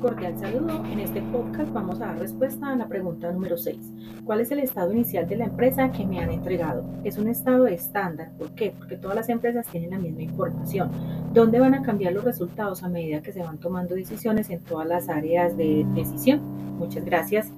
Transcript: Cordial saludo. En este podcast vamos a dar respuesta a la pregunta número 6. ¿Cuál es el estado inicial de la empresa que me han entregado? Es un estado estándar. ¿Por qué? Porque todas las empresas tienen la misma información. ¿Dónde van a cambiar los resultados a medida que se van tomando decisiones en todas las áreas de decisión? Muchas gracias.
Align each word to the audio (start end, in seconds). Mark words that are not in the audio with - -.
Cordial 0.00 0.38
saludo. 0.38 0.84
En 0.84 1.00
este 1.00 1.20
podcast 1.22 1.72
vamos 1.72 2.00
a 2.00 2.06
dar 2.06 2.18
respuesta 2.18 2.68
a 2.68 2.76
la 2.76 2.86
pregunta 2.86 3.32
número 3.32 3.56
6. 3.56 3.76
¿Cuál 4.24 4.40
es 4.40 4.50
el 4.50 4.58
estado 4.60 4.92
inicial 4.92 5.26
de 5.26 5.36
la 5.36 5.46
empresa 5.46 5.90
que 5.90 6.06
me 6.06 6.20
han 6.20 6.30
entregado? 6.30 6.84
Es 7.02 7.16
un 7.16 7.28
estado 7.28 7.66
estándar. 7.66 8.30
¿Por 8.38 8.50
qué? 8.54 8.72
Porque 8.76 8.96
todas 8.96 9.16
las 9.16 9.28
empresas 9.30 9.66
tienen 9.66 9.90
la 9.90 9.98
misma 9.98 10.22
información. 10.22 10.90
¿Dónde 11.32 11.58
van 11.58 11.74
a 11.74 11.82
cambiar 11.82 12.12
los 12.12 12.24
resultados 12.24 12.82
a 12.82 12.88
medida 12.88 13.22
que 13.22 13.32
se 13.32 13.42
van 13.42 13.58
tomando 13.58 13.94
decisiones 13.94 14.50
en 14.50 14.60
todas 14.60 14.86
las 14.86 15.08
áreas 15.08 15.56
de 15.56 15.86
decisión? 15.94 16.40
Muchas 16.78 17.04
gracias. 17.04 17.50